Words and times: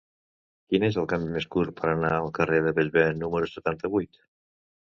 Quin 0.71 0.85
és 0.87 0.97
el 1.01 1.05
camí 1.11 1.27
més 1.35 1.47
curt 1.57 1.75
per 1.81 1.91
anar 1.91 2.11
al 2.15 2.31
carrer 2.39 2.63
de 2.69 2.73
Bellver 2.81 3.07
número 3.23 3.53
setanta-vuit? 3.55 4.23